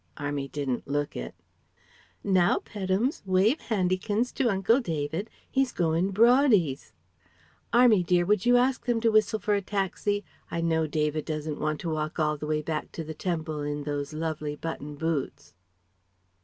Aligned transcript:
('Army' 0.17 0.47
didn't 0.47 0.87
look 0.87 1.15
it.) 1.15 1.35
"Now 2.23 2.57
pettums! 2.57 3.21
Wave 3.23 3.59
handikins 3.69 4.33
to 4.33 4.49
Uncle 4.49 4.79
David. 4.81 5.29
He's 5.47 5.71
goin' 5.71 6.09
broadies. 6.11 6.91
'Army' 7.71 8.01
dear, 8.01 8.25
would 8.25 8.43
you 8.43 8.57
ask 8.57 8.87
them 8.87 8.99
to 9.01 9.11
whistle 9.11 9.37
for 9.37 9.53
a 9.53 9.61
taxi? 9.61 10.23
I 10.49 10.59
know 10.59 10.87
David 10.87 11.25
doesn't 11.25 11.59
want 11.59 11.81
to 11.81 11.91
walk 11.91 12.17
all 12.17 12.35
the 12.35 12.47
way 12.47 12.63
back 12.63 12.91
to 12.93 13.03
the 13.03 13.13
Temple 13.13 13.61
in 13.61 13.83
those 13.83 14.11
lovely 14.11 14.55
button 14.55 14.95
boots." 14.95 15.53